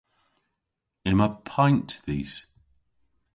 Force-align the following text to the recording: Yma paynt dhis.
Yma 1.09 1.27
paynt 1.47 1.89
dhis. 2.05 2.33